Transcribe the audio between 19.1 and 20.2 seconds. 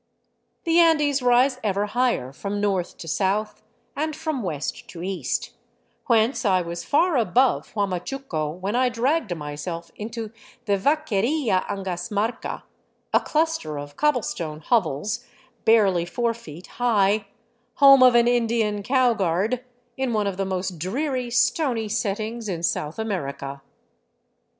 guard, in